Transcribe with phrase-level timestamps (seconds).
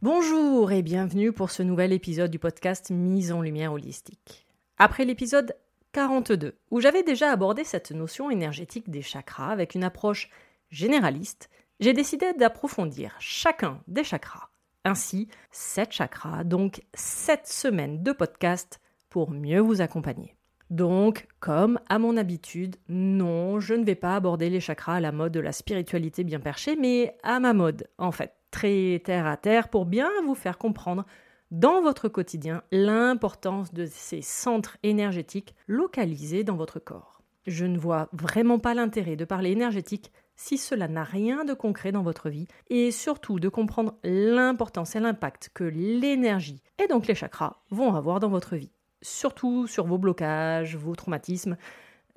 [0.00, 4.46] Bonjour et bienvenue pour ce nouvel épisode du podcast Mise en lumière holistique.
[4.76, 5.56] Après l'épisode
[5.90, 10.30] 42, où j'avais déjà abordé cette notion énergétique des chakras avec une approche
[10.70, 11.50] généraliste,
[11.80, 14.50] j'ai décidé d'approfondir chacun des chakras.
[14.84, 18.78] Ainsi, 7 chakras, donc 7 semaines de podcast
[19.10, 20.36] pour mieux vous accompagner.
[20.70, 25.10] Donc, comme à mon habitude, non, je ne vais pas aborder les chakras à la
[25.10, 29.36] mode de la spiritualité bien perchée, mais à ma mode, en fait très terre à
[29.36, 31.04] terre pour bien vous faire comprendre
[31.50, 37.22] dans votre quotidien l'importance de ces centres énergétiques localisés dans votre corps.
[37.46, 41.90] Je ne vois vraiment pas l'intérêt de parler énergétique si cela n'a rien de concret
[41.90, 47.14] dans votre vie et surtout de comprendre l'importance et l'impact que l'énergie et donc les
[47.14, 48.70] chakras vont avoir dans votre vie,
[49.02, 51.56] surtout sur vos blocages, vos traumatismes,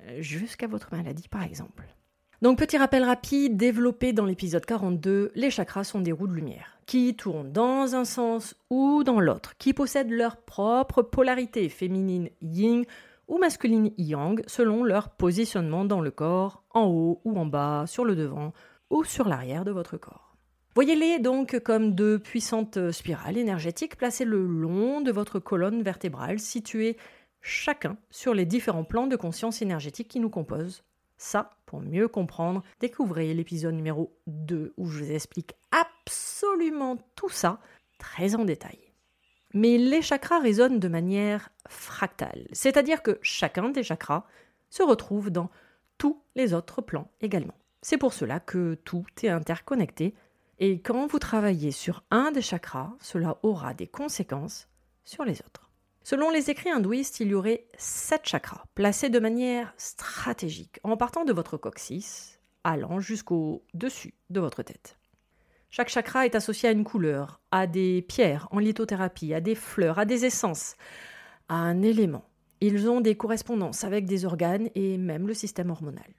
[0.02, 1.84] euh, jusqu'à votre maladie par exemple.
[2.42, 6.76] Donc petit rappel rapide, développé dans l'épisode 42, les chakras sont des roues de lumière,
[6.86, 12.82] qui tournent dans un sens ou dans l'autre, qui possèdent leur propre polarité féminine yin
[13.28, 18.04] ou masculine yang selon leur positionnement dans le corps, en haut ou en bas, sur
[18.04, 18.52] le devant
[18.90, 20.34] ou sur l'arrière de votre corps.
[20.74, 26.96] Voyez-les donc comme de puissantes spirales énergétiques placées le long de votre colonne vertébrale, situées
[27.40, 30.82] chacun sur les différents plans de conscience énergétique qui nous composent
[31.22, 37.60] ça, pour mieux comprendre, découvrez l'épisode numéro 2 où je vous explique absolument tout ça
[37.98, 38.78] très en détail.
[39.54, 44.26] Mais les chakras résonnent de manière fractale, c'est-à-dire que chacun des chakras
[44.68, 45.50] se retrouve dans
[45.96, 47.54] tous les autres plans également.
[47.82, 50.14] C'est pour cela que tout est interconnecté
[50.58, 54.68] et quand vous travaillez sur un des chakras, cela aura des conséquences
[55.04, 55.71] sur les autres.
[56.04, 61.24] Selon les écrits hindouistes, il y aurait sept chakras, placés de manière stratégique, en partant
[61.24, 64.98] de votre coccyx, allant jusqu'au dessus de votre tête.
[65.70, 70.00] Chaque chakra est associé à une couleur, à des pierres en lithothérapie, à des fleurs,
[70.00, 70.74] à des essences,
[71.48, 72.24] à un élément.
[72.60, 76.12] Ils ont des correspondances avec des organes et même le système hormonal.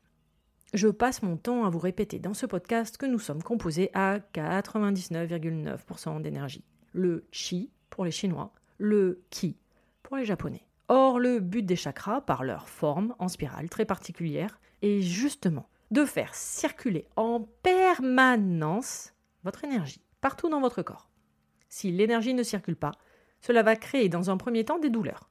[0.74, 4.20] Je passe mon temps à vous répéter dans ce podcast que nous sommes composés à
[4.34, 6.64] 99,9% d'énergie.
[6.94, 9.56] Le chi pour les Chinois, le ki
[10.04, 10.68] pour les Japonais.
[10.90, 16.06] Or, le but des chakras, par leur forme en spirale très particulière, est justement de
[16.06, 19.14] faire circuler en permanence
[19.44, 21.10] votre énergie partout dans votre corps.
[21.68, 22.94] Si l'énergie ne circule pas,
[23.42, 25.30] cela va créer dans un premier temps des douleurs,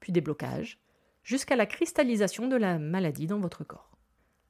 [0.00, 0.78] puis des blocages,
[1.22, 3.96] jusqu'à la cristallisation de la maladie dans votre corps.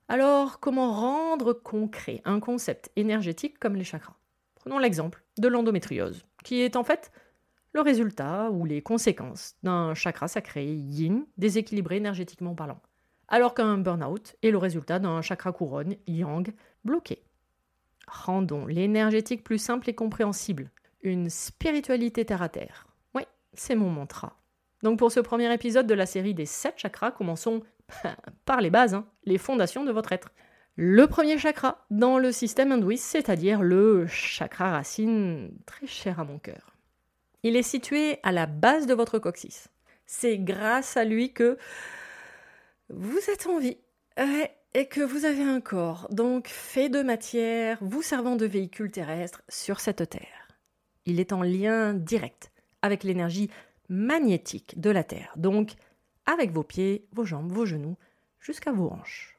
[0.08, 4.16] Alors, comment rendre concret un concept énergétique comme les chakras?
[4.56, 7.12] Prenons l'exemple de l'endométriose, qui est en fait
[7.74, 12.80] le résultat ou les conséquences d'un chakra sacré yin déséquilibré énergétiquement parlant,
[13.28, 16.48] alors qu'un burn-out est le résultat d'un chakra couronne yang
[16.84, 17.24] bloqué.
[18.06, 20.70] Rendons l'énergétique plus simple et compréhensible.
[21.02, 22.86] une spiritualité terre à terre.
[23.14, 24.38] Oui, c'est mon mantra.
[24.82, 27.60] Donc pour ce premier épisode de la série des 7 chakras, commençons
[28.46, 30.30] par les bases, hein, les fondations de votre être.
[30.76, 36.38] Le premier chakra dans le système hindouiste, c'est-à-dire le chakra racine très cher à mon
[36.38, 36.73] cœur.
[37.44, 39.68] Il est situé à la base de votre coccyx.
[40.06, 41.58] C'est grâce à lui que
[42.88, 43.76] vous êtes en vie
[44.72, 49.42] et que vous avez un corps, donc fait de matière, vous servant de véhicule terrestre
[49.50, 50.48] sur cette Terre.
[51.04, 52.50] Il est en lien direct
[52.80, 53.50] avec l'énergie
[53.90, 55.74] magnétique de la Terre, donc
[56.24, 57.98] avec vos pieds, vos jambes, vos genoux,
[58.40, 59.38] jusqu'à vos hanches.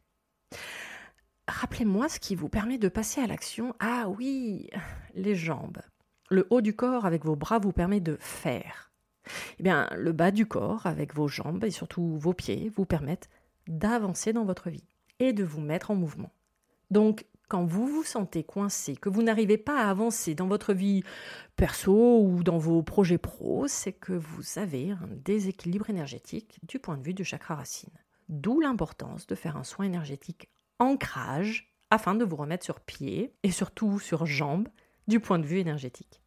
[1.47, 3.75] Rappelez-moi ce qui vous permet de passer à l'action.
[3.79, 4.69] Ah oui,
[5.15, 5.81] les jambes.
[6.29, 8.91] Le haut du corps avec vos bras vous permet de faire.
[9.59, 13.29] Eh bien, le bas du corps avec vos jambes et surtout vos pieds vous permettent
[13.67, 14.83] d'avancer dans votre vie
[15.19, 16.31] et de vous mettre en mouvement.
[16.91, 21.03] Donc, quand vous vous sentez coincé, que vous n'arrivez pas à avancer dans votre vie
[21.55, 26.97] perso ou dans vos projets pro, c'est que vous avez un déséquilibre énergétique du point
[26.97, 27.93] de vue du chakra racine.
[28.29, 30.49] D'où l'importance de faire un soin énergétique
[30.79, 34.67] ancrage afin de vous remettre sur pied et surtout sur jambes
[35.07, 36.21] du point de vue énergétique.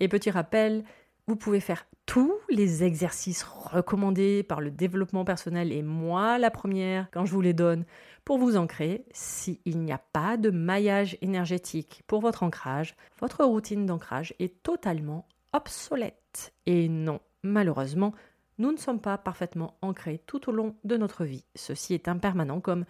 [0.00, 0.84] Et petit rappel,
[1.26, 7.10] vous pouvez faire tous les exercices recommandés par le développement personnel et moi la première
[7.10, 7.84] quand je vous les donne
[8.24, 9.04] pour vous ancrer.
[9.12, 15.26] S'il n'y a pas de maillage énergétique pour votre ancrage, votre routine d'ancrage est totalement
[15.52, 16.54] obsolète.
[16.66, 18.14] Et non, malheureusement,
[18.58, 21.44] nous ne sommes pas parfaitement ancrés tout au long de notre vie.
[21.56, 22.84] Ceci est impermanent comme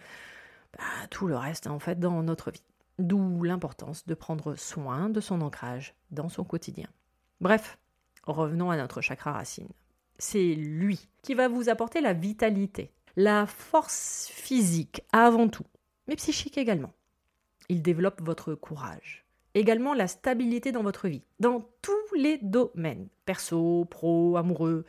[0.77, 2.63] bah, tout le reste en fait dans notre vie.
[2.99, 6.87] D'où l'importance de prendre soin de son ancrage dans son quotidien.
[7.41, 7.77] Bref,
[8.27, 9.69] Revenons à notre chakra racine.
[10.19, 15.65] C'est lui qui va vous apporter la vitalité, la force physique avant tout,
[16.07, 16.93] mais psychique également.
[17.69, 23.85] Il développe votre courage, également la stabilité dans votre vie, dans tous les domaines, perso,
[23.85, 24.85] pro, amoureux,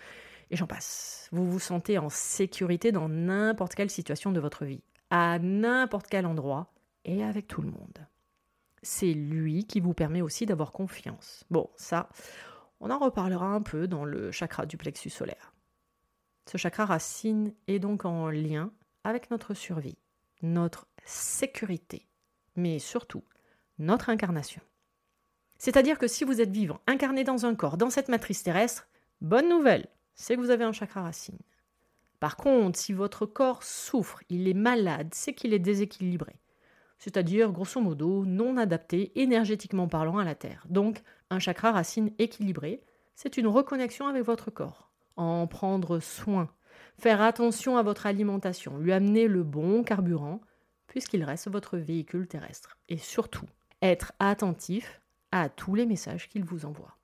[0.50, 1.28] et j'en passe.
[1.30, 6.26] Vous vous sentez en sécurité dans n'importe quelle situation de votre vie, à n'importe quel
[6.26, 6.72] endroit
[7.04, 8.06] et avec tout le monde.
[8.82, 11.44] C'est lui qui vous permet aussi d'avoir confiance.
[11.50, 12.08] Bon, ça,
[12.80, 15.52] on en reparlera un peu dans le chakra du plexus solaire.
[16.46, 18.72] Ce chakra racine est donc en lien
[19.04, 19.98] avec notre survie,
[20.42, 22.06] notre sécurité,
[22.56, 23.24] mais surtout
[23.78, 24.62] notre incarnation.
[25.58, 28.88] C'est-à-dire que si vous êtes vivant, incarné dans un corps, dans cette matrice terrestre,
[29.20, 31.38] bonne nouvelle, c'est que vous avez un chakra racine.
[32.20, 36.40] Par contre, si votre corps souffre, il est malade, c'est qu'il est déséquilibré
[36.98, 40.64] c'est-à-dire grosso modo non adapté énergétiquement parlant à la Terre.
[40.68, 42.82] Donc un chakra racine équilibré,
[43.14, 44.90] c'est une reconnexion avec votre corps.
[45.16, 46.48] En prendre soin,
[46.98, 50.40] faire attention à votre alimentation, lui amener le bon carburant,
[50.86, 52.78] puisqu'il reste votre véhicule terrestre.
[52.88, 53.46] Et surtout,
[53.82, 55.00] être attentif
[55.32, 56.96] à tous les messages qu'il vous envoie.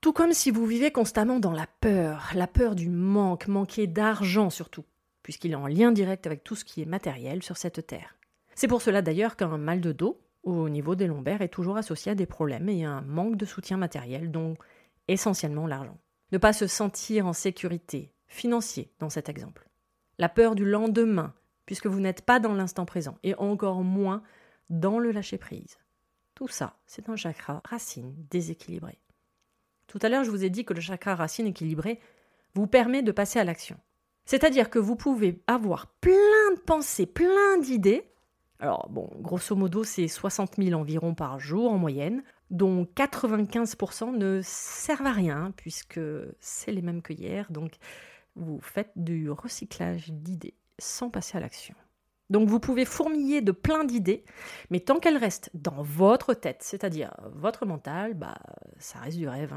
[0.00, 4.50] Tout comme si vous vivez constamment dans la peur, la peur du manque, manquer d'argent
[4.50, 4.84] surtout,
[5.22, 8.15] puisqu'il est en lien direct avec tout ce qui est matériel sur cette terre.
[8.56, 12.12] C'est pour cela d'ailleurs qu'un mal de dos au niveau des lombaires est toujours associé
[12.12, 14.56] à des problèmes et à un manque de soutien matériel, dont
[15.08, 15.98] essentiellement l'argent.
[16.32, 19.68] Ne pas se sentir en sécurité, financier dans cet exemple.
[20.18, 21.34] La peur du lendemain,
[21.66, 24.22] puisque vous n'êtes pas dans l'instant présent, et encore moins
[24.70, 25.76] dans le lâcher-prise.
[26.34, 28.98] Tout ça, c'est un chakra racine déséquilibré.
[29.86, 32.00] Tout à l'heure, je vous ai dit que le chakra racine équilibré
[32.54, 33.78] vous permet de passer à l'action.
[34.24, 38.10] C'est-à-dire que vous pouvez avoir plein de pensées, plein d'idées,
[38.58, 44.40] alors, bon, grosso modo, c'est 60 000 environ par jour en moyenne, dont 95% ne
[44.42, 46.00] servent à rien, puisque
[46.40, 47.50] c'est les mêmes que hier.
[47.50, 47.74] Donc,
[48.34, 51.74] vous faites du recyclage d'idées sans passer à l'action.
[52.30, 54.24] Donc, vous pouvez fourmiller de plein d'idées,
[54.70, 58.38] mais tant qu'elles restent dans votre tête, c'est-à-dire votre mental, bah,
[58.78, 59.54] ça reste du rêve.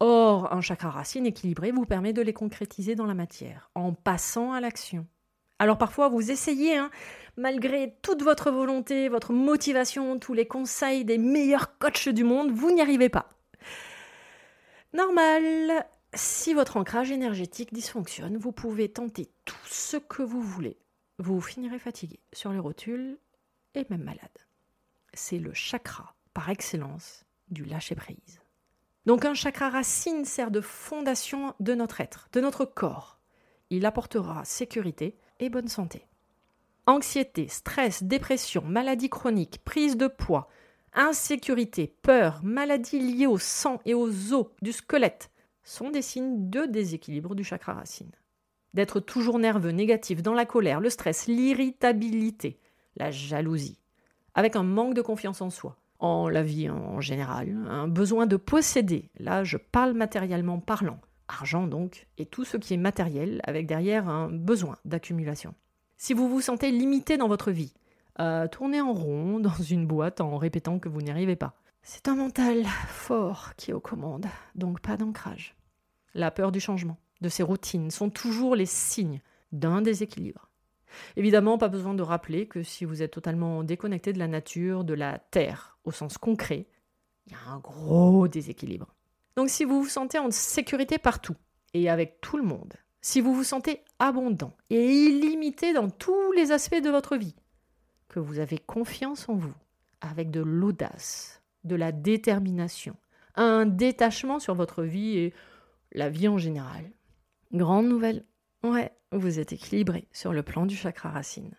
[0.00, 4.52] Or, un chakra racine équilibré vous permet de les concrétiser dans la matière, en passant
[4.52, 5.06] à l'action.
[5.58, 6.90] Alors parfois, vous essayez, hein,
[7.36, 12.70] malgré toute votre volonté, votre motivation, tous les conseils des meilleurs coachs du monde, vous
[12.70, 13.28] n'y arrivez pas.
[14.92, 20.78] Normal, si votre ancrage énergétique dysfonctionne, vous pouvez tenter tout ce que vous voulez.
[21.18, 23.18] Vous finirez fatigué sur les rotules
[23.74, 24.20] et même malade.
[25.12, 28.40] C'est le chakra par excellence du lâcher-prise.
[29.06, 33.18] Donc un chakra racine sert de fondation de notre être, de notre corps.
[33.70, 36.06] Il apportera sécurité et bonne santé.
[36.86, 40.48] Anxiété, stress, dépression, maladie chronique, prise de poids,
[40.94, 45.30] insécurité, peur, maladies liées au sang et aux os du squelette
[45.62, 48.10] sont des signes de déséquilibre du chakra racine.
[48.72, 52.58] D'être toujours nerveux, négatif, dans la colère, le stress, l'irritabilité,
[52.96, 53.78] la jalousie,
[54.34, 58.36] avec un manque de confiance en soi, en la vie en général, un besoin de
[58.36, 59.10] posséder.
[59.18, 61.00] Là, je parle matériellement parlant.
[61.28, 65.54] Argent donc, et tout ce qui est matériel, avec derrière un besoin d'accumulation.
[65.96, 67.74] Si vous vous sentez limité dans votre vie,
[68.16, 72.08] à tourner en rond dans une boîte en répétant que vous n'y arrivez pas, c'est
[72.08, 75.56] un mental fort qui est aux commandes, donc pas d'ancrage.
[76.14, 79.20] La peur du changement, de ses routines, sont toujours les signes
[79.52, 80.50] d'un déséquilibre.
[81.16, 84.94] Évidemment, pas besoin de rappeler que si vous êtes totalement déconnecté de la nature, de
[84.94, 86.66] la terre, au sens concret,
[87.26, 88.94] il y a un gros déséquilibre.
[89.38, 91.36] Donc si vous vous sentez en sécurité partout
[91.72, 96.50] et avec tout le monde, si vous vous sentez abondant et illimité dans tous les
[96.50, 97.36] aspects de votre vie,
[98.08, 99.54] que vous avez confiance en vous,
[100.00, 102.96] avec de l'audace, de la détermination,
[103.36, 105.34] un détachement sur votre vie et
[105.92, 106.90] la vie en général.
[107.52, 108.24] Grande nouvelle,
[108.64, 111.54] ouais, vous êtes équilibré sur le plan du chakra racine.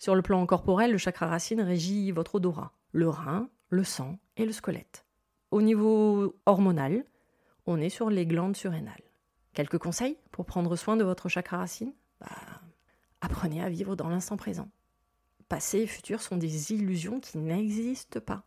[0.00, 4.44] Sur le plan corporel, le chakra racine régit votre odorat, le rein, le sang et
[4.44, 5.04] le squelette.
[5.50, 7.04] Au niveau hormonal,
[7.66, 9.02] on est sur les glandes surrénales.
[9.52, 11.92] Quelques conseils pour prendre soin de votre chakra racine?
[12.20, 12.28] Bah,
[13.20, 14.68] Apprenez à vivre dans l'instant présent.
[15.48, 18.44] Passé et futur sont des illusions qui n'existent pas.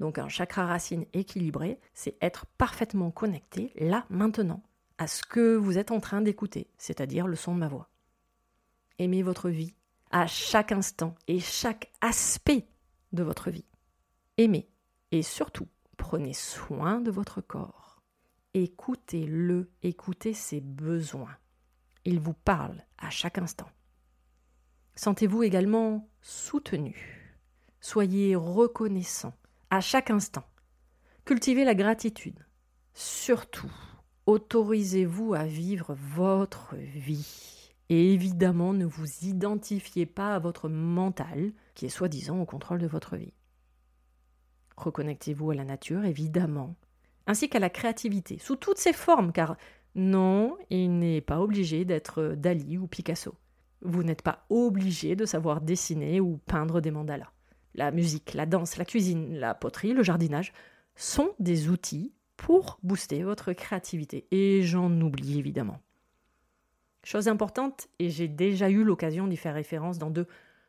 [0.00, 4.62] Donc un chakra racine équilibré, c'est être parfaitement connecté, là, maintenant,
[4.98, 7.88] à ce que vous êtes en train d'écouter, c'est-à-dire le son de ma voix.
[8.98, 9.74] Aimez votre vie
[10.10, 12.66] à chaque instant et chaque aspect
[13.12, 13.64] de votre vie.
[14.36, 14.68] Aimez
[15.12, 18.02] et surtout Prenez soin de votre corps.
[18.54, 21.36] Écoutez-le, écoutez ses besoins.
[22.04, 23.68] Il vous parle à chaque instant.
[24.94, 27.38] Sentez-vous également soutenu.
[27.80, 29.34] Soyez reconnaissant
[29.70, 30.44] à chaque instant.
[31.24, 32.46] Cultivez la gratitude.
[32.94, 33.72] Surtout,
[34.26, 37.72] autorisez-vous à vivre votre vie.
[37.88, 42.86] Et évidemment, ne vous identifiez pas à votre mental, qui est soi-disant au contrôle de
[42.86, 43.34] votre vie.
[44.76, 46.74] Reconnectez-vous à la nature, évidemment,
[47.26, 49.56] ainsi qu'à la créativité, sous toutes ses formes, car
[49.94, 53.34] non, il n'est pas obligé d'être Dali ou Picasso.
[53.80, 57.32] Vous n'êtes pas obligé de savoir dessiner ou peindre des mandalas.
[57.74, 60.52] La musique, la danse, la cuisine, la poterie, le jardinage
[60.94, 64.26] sont des outils pour booster votre créativité.
[64.30, 65.80] Et j'en oublie évidemment.
[67.04, 70.26] Chose importante, et j'ai déjà eu l'occasion d'y faire référence dans deux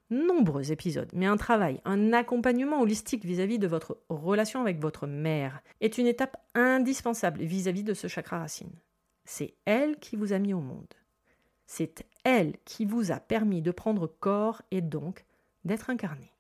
[0.09, 5.61] nombreux épisodes, mais un travail, un accompagnement holistique vis-à-vis de votre relation avec votre mère
[5.81, 8.71] est une étape indispensable vis-à-vis de ce chakra racine.
[9.25, 10.93] C'est elle qui vous a mis au monde.
[11.65, 15.25] C'est elle qui vous a permis de prendre corps et donc
[15.65, 16.33] d'être incarné.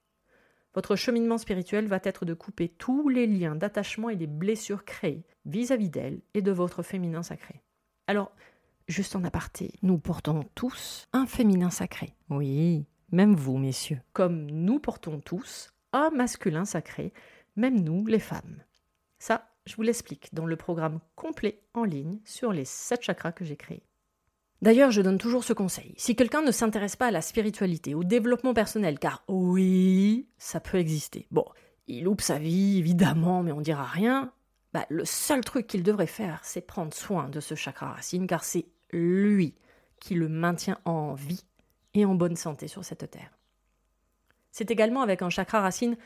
[0.73, 5.25] Votre cheminement spirituel va être de couper tous les liens d'attachement et les blessures créées
[5.45, 7.61] vis-à-vis d'elle et de votre féminin sacré.
[8.05, 8.31] Alors,
[8.87, 12.15] juste en aparté, nous portons tous un féminin sacré.
[12.29, 17.13] Oui, même vous, messieurs, comme nous portons tous un masculin sacré,
[17.55, 18.63] même nous, les femmes.
[19.19, 23.45] Ça, je vous l'explique dans le programme complet en ligne sur les sept chakras que
[23.45, 23.83] j'ai créés.
[24.61, 25.93] D'ailleurs, je donne toujours ce conseil.
[25.97, 30.79] Si quelqu'un ne s'intéresse pas à la spiritualité, au développement personnel, car oui, ça peut
[30.79, 31.27] exister.
[31.31, 31.45] Bon,
[31.87, 34.31] il loupe sa vie, évidemment, mais on dira rien.
[34.73, 38.43] Bah, le seul truc qu'il devrait faire, c'est prendre soin de ce chakra racine, car
[38.43, 39.55] c'est lui
[39.99, 41.43] qui le maintient en vie
[42.05, 43.37] en bonne santé sur cette terre.
[44.51, 45.97] C'est également avec un chakra racine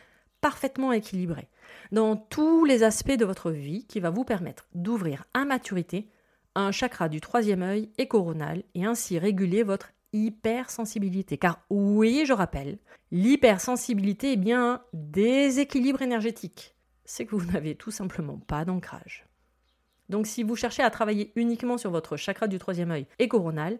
[0.42, 1.48] parfaitement équilibré
[1.92, 6.10] dans tous les aspects de votre vie qui va vous permettre d'ouvrir à maturité
[6.56, 11.38] un chakra du troisième œil et coronal et ainsi réguler votre hypersensibilité.
[11.38, 12.80] Car oui, je rappelle,
[13.12, 16.76] l'hypersensibilité est bien un déséquilibre énergétique.
[17.06, 19.26] C'est que vous n'avez tout simplement pas d'ancrage.
[20.10, 23.80] Donc si vous cherchez à travailler uniquement sur votre chakra du troisième œil et coronal,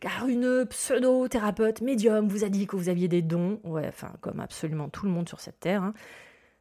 [0.00, 4.40] car une pseudo-thérapeute médium vous a dit que vous aviez des dons, ouais, enfin, comme
[4.40, 5.94] absolument tout le monde sur cette terre, hein,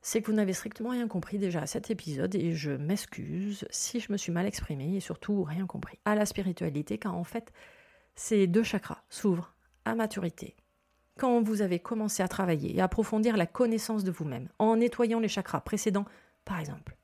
[0.01, 3.99] c'est que vous n'avez strictement rien compris déjà à cet épisode et je m'excuse si
[3.99, 7.51] je me suis mal exprimée et surtout rien compris à la spiritualité, car en fait,
[8.15, 9.53] ces deux chakras s'ouvrent
[9.85, 10.55] à maturité.
[11.17, 15.27] Quand vous avez commencé à travailler et approfondir la connaissance de vous-même en nettoyant les
[15.27, 16.05] chakras précédents,
[16.45, 16.95] par exemple.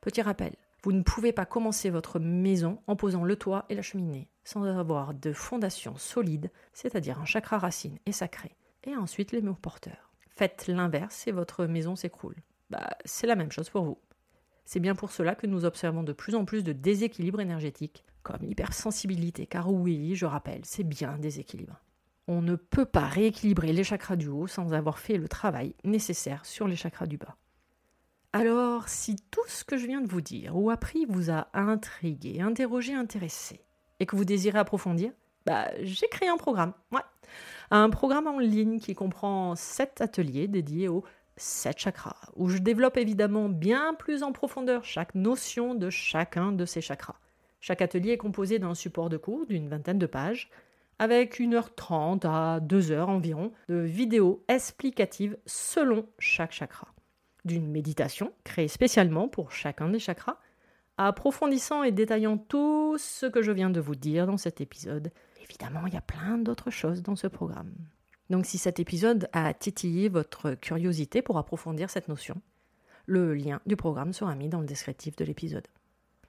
[0.00, 0.52] Petit rappel,
[0.86, 4.62] vous ne pouvez pas commencer votre maison en posant le toit et la cheminée sans
[4.62, 10.12] avoir de fondation solide, c'est-à-dire un chakra racine et sacré, et ensuite les murs porteurs.
[10.28, 12.36] Faites l'inverse et votre maison s'écroule.
[12.70, 13.98] Bah, c'est la même chose pour vous.
[14.64, 18.42] C'est bien pour cela que nous observons de plus en plus de déséquilibres énergétiques, comme
[18.42, 21.82] l'hypersensibilité, car oui, je rappelle, c'est bien un déséquilibre.
[22.28, 26.46] On ne peut pas rééquilibrer les chakras du haut sans avoir fait le travail nécessaire
[26.46, 27.36] sur les chakras du bas.
[28.38, 32.42] Alors, si tout ce que je viens de vous dire ou appris vous a intrigué,
[32.42, 33.62] interrogé, intéressé,
[33.98, 35.10] et que vous désirez approfondir,
[35.46, 36.74] bah, j'ai créé un programme.
[37.70, 41.02] Un programme en ligne qui comprend sept ateliers dédiés aux
[41.38, 46.66] 7 chakras, où je développe évidemment bien plus en profondeur chaque notion de chacun de
[46.66, 47.16] ces chakras.
[47.62, 50.50] Chaque atelier est composé d'un support de cours d'une vingtaine de pages,
[50.98, 56.88] avec 1h30 à 2h environ de vidéos explicatives selon chaque chakra.
[57.46, 60.36] D'une méditation créée spécialement pour chacun des chakras,
[60.98, 65.12] approfondissant et détaillant tout ce que je viens de vous dire dans cet épisode.
[65.42, 67.72] Évidemment, il y a plein d'autres choses dans ce programme.
[68.30, 72.34] Donc si cet épisode a titillé votre curiosité pour approfondir cette notion,
[73.06, 75.68] le lien du programme sera mis dans le descriptif de l'épisode.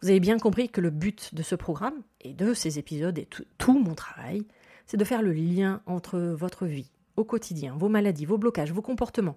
[0.01, 3.27] Vous avez bien compris que le but de ce programme, et de ces épisodes et
[3.57, 4.45] tout, mon travail,
[4.85, 8.83] c'est de faire le lien entre votre vie au quotidien, vos maladies, vos blocages, vos
[8.83, 9.35] comportements,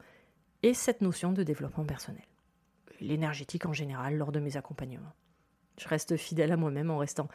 [0.63, 2.25] et cette notion de développement personnel.
[3.01, 5.15] L'énergétique en général lors de mes accompagnements.
[5.79, 7.29] Je reste fidèle à moi-même en restant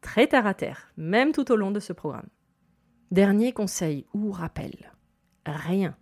[0.00, 2.28] très terre à terre, même tout au long de ce programme.
[3.10, 4.92] Dernier conseil ou rappel,
[5.44, 5.96] rien,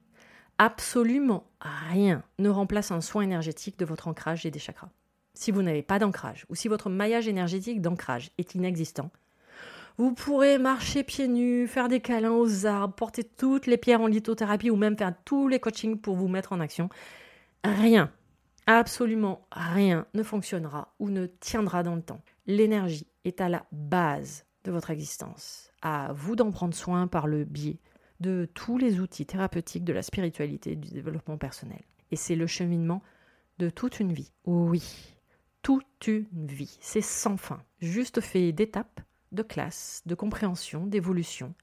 [0.58, 4.90] absolument rien ne remplace un soin énergétique de votre ancrage et des chakras.
[5.32, 9.10] Si vous n'avez pas d'ancrage ou si votre maillage énergétique d'ancrage est inexistant,
[9.98, 14.06] vous pourrez marcher pieds nus, faire des câlins aux arbres, porter toutes les pierres en
[14.06, 16.88] lithothérapie ou même faire tous les coachings pour vous mettre en action.
[17.64, 18.12] Rien,
[18.66, 22.22] absolument rien ne fonctionnera ou ne tiendra dans le temps.
[22.46, 27.44] L'énergie est à la base de votre existence à vous d'en prendre soin par le
[27.44, 27.80] biais
[28.20, 31.82] de tous les outils thérapeutiques de la spiritualité et du développement personnel.
[32.10, 33.02] Et c'est le cheminement
[33.58, 34.32] de toute une vie.
[34.44, 35.16] Oui,
[35.62, 36.78] toute une vie.
[36.80, 37.62] C'est sans fin.
[37.80, 39.00] Juste fait d'étapes,
[39.32, 41.54] de classes, de compréhension, d'évolution,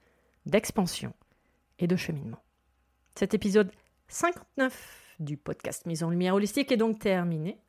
[0.46, 1.14] d'expansion
[1.80, 2.44] et de cheminement.
[3.16, 3.72] Cet épisode
[4.08, 7.60] 59 du podcast Mise en Lumière Holistique est donc terminé.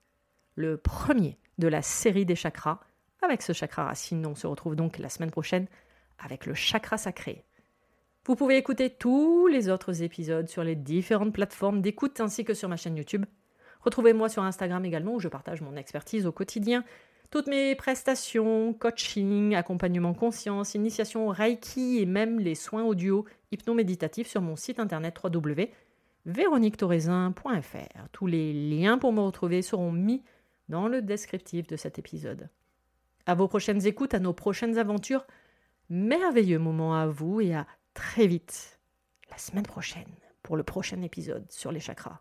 [0.55, 2.81] Le premier de la série des chakras.
[3.23, 5.67] Avec ce chakra racine, on se retrouve donc la semaine prochaine
[6.19, 7.45] avec le chakra sacré.
[8.26, 12.69] Vous pouvez écouter tous les autres épisodes sur les différentes plateformes d'écoute ainsi que sur
[12.69, 13.25] ma chaîne YouTube.
[13.83, 16.85] Retrouvez-moi sur Instagram également où je partage mon expertise au quotidien,
[17.30, 24.40] toutes mes prestations, coaching, accompagnement conscience, initiation Reiki et même les soins audio hypnoméditatifs sur
[24.42, 28.09] mon site internet www.véroniquetoraisin.fr.
[28.12, 30.22] Tous les liens pour me retrouver seront mis
[30.68, 32.48] dans le descriptif de cet épisode.
[33.27, 35.27] À vos prochaines écoutes, à nos prochaines aventures
[35.90, 38.81] merveilleux moment à vous et à très vite
[39.31, 40.09] la semaine prochaine
[40.42, 42.20] pour le prochain épisode sur les chakras.